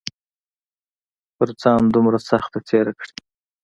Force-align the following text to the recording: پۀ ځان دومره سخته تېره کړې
پۀ 1.37 1.43
ځان 1.61 1.81
دومره 1.95 2.17
سخته 2.29 2.57
تېره 2.67 2.93
کړې 2.99 3.13